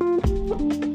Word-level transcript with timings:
Música 0.00 0.89